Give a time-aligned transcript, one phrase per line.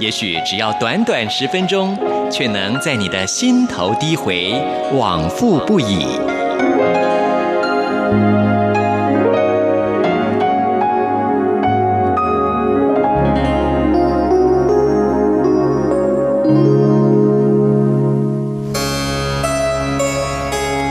[0.00, 1.98] 也许只要短短十分钟，
[2.30, 4.54] 却能在你的心头低回，
[4.92, 6.06] 往复不已。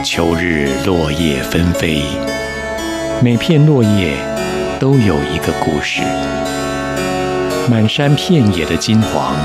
[0.04, 2.02] 秋日落叶纷飞，
[3.22, 4.12] 每片落叶
[4.78, 6.02] 都有一个故事。
[7.70, 9.36] 满山遍野的金黄，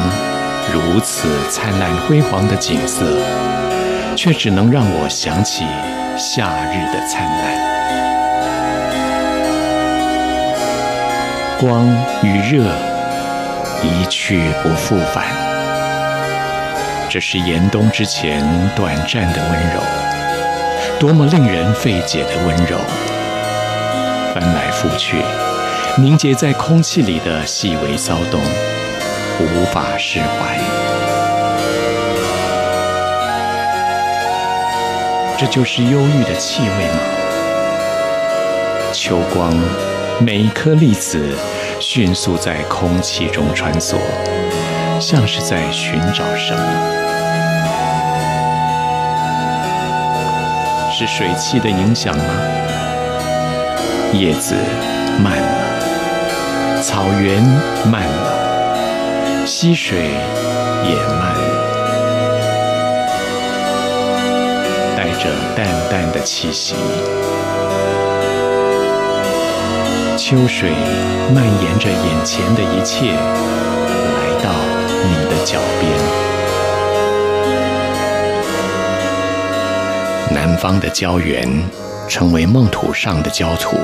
[0.71, 3.03] 如此灿烂辉煌的景色，
[4.15, 5.65] 却只能让我想起
[6.17, 7.73] 夏日的灿烂。
[11.59, 11.85] 光
[12.23, 12.63] 与热
[13.83, 15.25] 一去不复返，
[17.09, 18.41] 这是严冬之前
[18.73, 19.81] 短暂的温柔，
[20.97, 22.77] 多么令人费解的温柔，
[24.33, 25.17] 翻来覆去。
[25.95, 28.41] 凝结在空气里的细微骚动，
[29.39, 30.57] 无法释怀。
[35.37, 36.99] 这就是忧郁的气味吗？
[38.91, 39.53] 秋光，
[40.19, 41.37] 每一颗粒子
[41.79, 43.97] 迅速在空气中穿梭，
[44.99, 46.63] 像是在寻找什么？
[50.91, 52.23] 是水汽的影响吗？
[54.11, 54.55] 叶子
[55.23, 55.72] 慢了。
[56.83, 57.41] 草原
[57.89, 59.99] 慢了，溪水
[60.83, 61.41] 也慢了，
[64.97, 66.75] 带着淡淡的气息。
[70.17, 70.71] 秋水
[71.33, 74.51] 蔓延着眼前的一切，来到
[75.05, 75.89] 你的脚边。
[80.35, 81.49] 南方的郊原
[82.09, 83.77] 成为梦土上的焦土，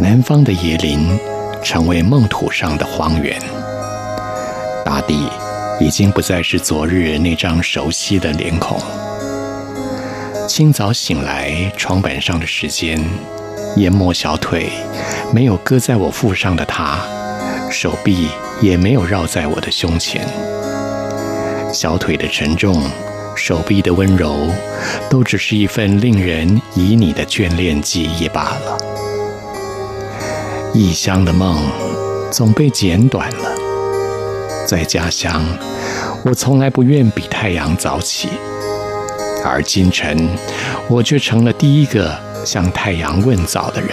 [0.00, 1.16] 南方的椰林。
[1.62, 3.38] 成为梦土上的荒原，
[4.84, 5.28] 大地
[5.78, 8.80] 已经不再是昨日那张熟悉的脸孔。
[10.48, 12.98] 清早醒来，床板上的时间
[13.76, 14.70] 淹没小腿，
[15.32, 16.98] 没有搁在我腹上的他，
[17.70, 18.28] 手臂
[18.60, 20.26] 也没有绕在我的胸前。
[21.72, 22.82] 小腿的沉重，
[23.36, 24.48] 手臂的温柔，
[25.08, 28.76] 都只是一份令人旖旎的眷恋记忆罢了。
[30.72, 31.60] 异乡的梦
[32.30, 33.56] 总被剪短了，
[34.68, 35.44] 在家乡，
[36.24, 38.28] 我从来不愿比太阳早起，
[39.44, 40.28] 而今晨，
[40.88, 43.90] 我却成了第一个向太阳问早的人。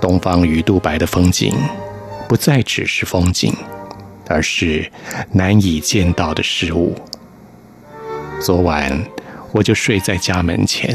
[0.00, 1.54] 东方鱼肚白的风景，
[2.28, 3.54] 不再只是风景，
[4.26, 4.90] 而是
[5.30, 6.96] 难以见到的事物。
[8.40, 9.04] 昨晚，
[9.52, 10.92] 我就睡在家门前，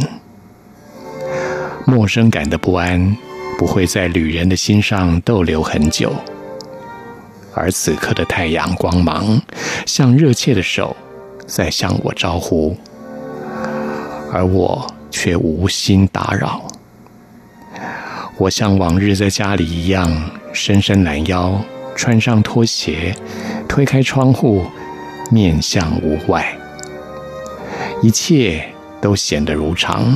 [1.85, 3.16] 陌生感的不安。
[3.57, 6.13] 不会在旅人的心上逗留很久，
[7.53, 9.41] 而此刻的太阳光芒，
[9.85, 10.95] 像热切的手
[11.47, 12.75] 在向我招呼，
[14.31, 16.61] 而我却无心打扰。
[18.38, 20.11] 我像往日在家里一样，
[20.51, 21.57] 伸伸懒腰，
[21.95, 23.16] 穿上拖鞋，
[23.69, 24.66] 推开窗户，
[25.31, 26.57] 面向屋外，
[28.03, 28.66] 一切
[28.99, 30.13] 都显得如常，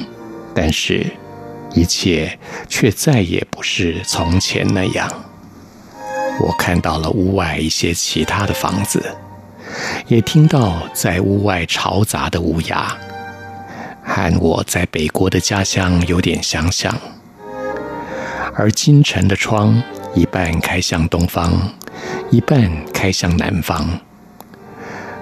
[0.54, 1.06] 但是。
[1.74, 2.38] 一切
[2.68, 5.08] 却再也不是从前那样。
[6.42, 9.04] 我看到了屋外一些其他的房子，
[10.08, 12.98] 也听到在屋外嘈杂的乌鸦，
[14.04, 16.96] 和我在北国的家乡有点相像。
[18.56, 19.82] 而今晨的窗
[20.16, 21.74] 一半开向东方，
[22.32, 24.00] 一半开向南方，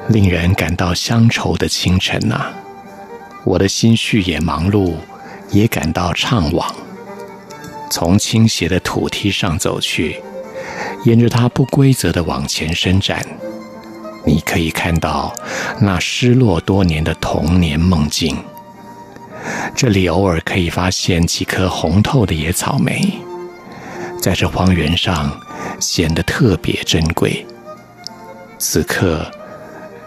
[0.07, 2.53] 令人感到乡愁的清晨呐、
[3.43, 4.93] 我的心绪也忙碌。
[5.49, 6.65] 也感到怅惘，
[7.89, 10.21] 从倾斜的土梯上走去，
[11.05, 13.25] 沿着它不规则地往前伸展，
[14.25, 15.33] 你可以看到
[15.79, 18.37] 那失落多年的童年梦境。
[19.73, 23.17] 这里偶尔可以发现几颗红透的野草莓，
[24.19, 25.31] 在这荒原上
[25.79, 27.45] 显得特别珍贵。
[28.57, 29.25] 此刻，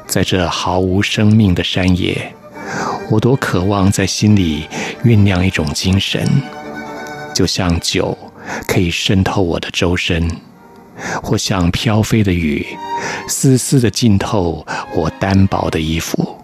[0.06, 2.34] 在这毫无生命的山野。
[3.10, 4.68] 我多渴望在心里
[5.04, 6.24] 酝酿一种精神，
[7.34, 8.16] 就像酒
[8.66, 10.30] 可以渗透我的周身，
[11.22, 12.64] 或像飘飞的雨，
[13.28, 14.64] 丝丝的浸透
[14.94, 16.36] 我单薄的衣服。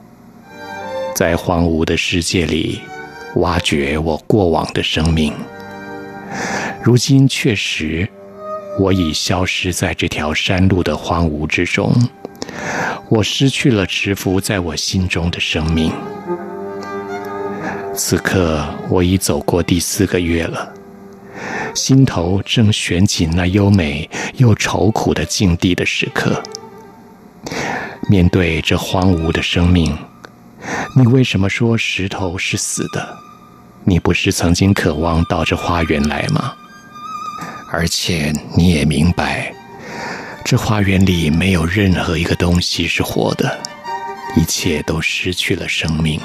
[1.15, 2.81] 在荒芜的世界里
[3.37, 5.33] 挖掘我过往的生命。
[6.83, 8.09] 如今确实，
[8.79, 11.93] 我已消失在这条山路的荒芜之中，
[13.09, 15.93] 我失去了蛰伏在我心中的生命。
[17.97, 20.71] 此刻，我已走过第四个月了，
[21.75, 26.43] 心头正悬紧那优美又愁苦的境地的时刻。
[28.11, 29.97] 面对这荒芜的生命，
[30.95, 33.17] 你为什么说石头是死的？
[33.83, 36.53] 你不是曾经渴望到这花园来吗？
[37.73, 39.53] 而且你也明白，
[40.45, 43.59] 这花园里没有任何一个东西是活的，
[44.37, 46.21] 一切都失去了生命。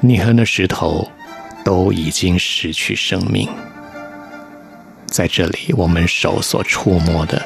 [0.00, 1.10] 你和那石头
[1.64, 3.48] 都已经失去生命。
[5.06, 7.42] 在这里，我们手所触摸的，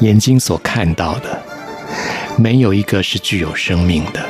[0.00, 1.42] 眼睛所看到的，
[2.36, 4.24] 没有一个是具有生命的。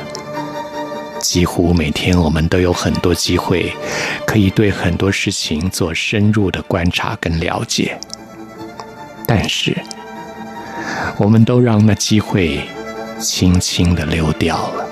[1.19, 3.73] 几乎每天，我们都有很多机会，
[4.25, 7.99] 可以对很多事情做深入的观察跟了解。
[9.25, 9.75] 但是，
[11.17, 12.61] 我们都让那机会
[13.19, 14.87] 轻轻地溜掉了。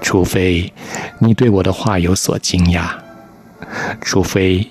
[0.00, 0.72] 除非
[1.18, 2.90] 你对我的话有所惊讶，
[4.00, 4.66] 除非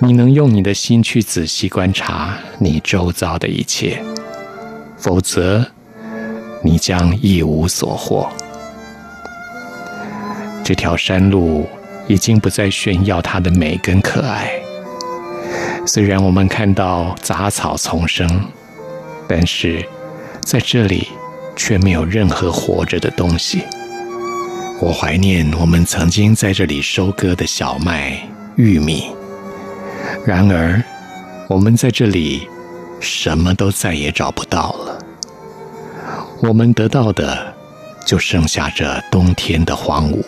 [0.00, 4.02] 你能用你的心去仔细观察你周遭的一切，
[4.96, 5.66] 否则
[6.62, 8.28] 你将一无所获。
[10.64, 11.68] 这条山路
[12.06, 14.52] 已经不再炫耀它的美跟可爱。
[15.86, 18.44] 虽然我们看到杂草丛生，
[19.26, 19.84] 但是
[20.44, 21.08] 在这里
[21.56, 23.64] 却没有任何活着的东西。
[24.82, 28.18] 我怀念我们曾经在这里收割的小麦、
[28.56, 29.12] 玉米。
[30.24, 30.82] 然而，
[31.48, 32.48] 我们在这里
[32.98, 34.98] 什么都再也找不到了。
[36.42, 37.54] 我们得到的
[38.06, 40.24] 就剩下这冬天的荒芜。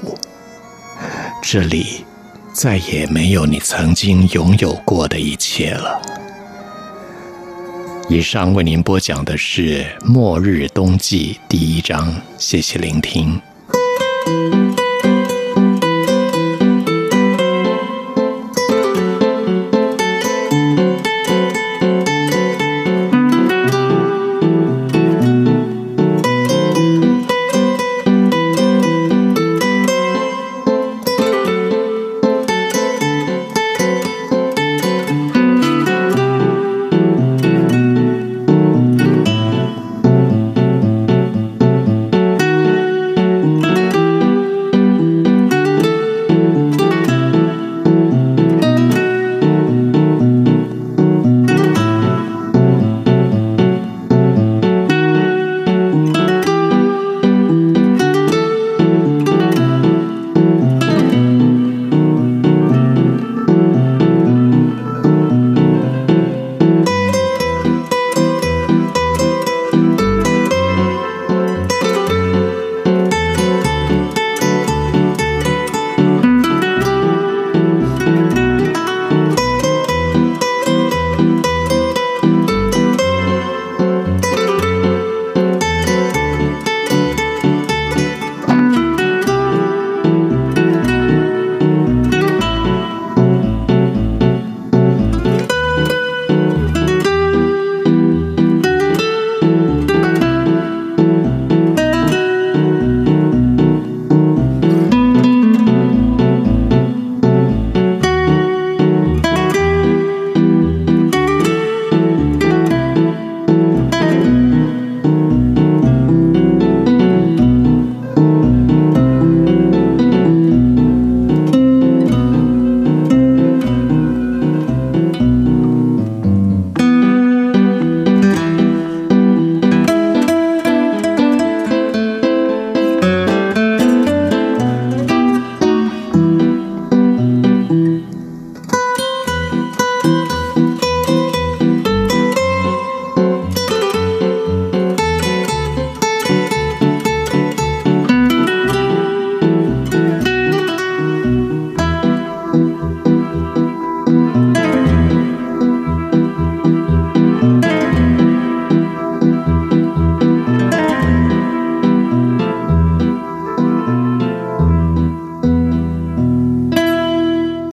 [1.41, 2.05] 这里
[2.53, 5.99] 再也没有你曾经拥有过的一切了。
[8.11, 13.41] 以上为您播讲的是《末日冬季》第一章，谢谢聆听。
[14.25, 14.62] thank you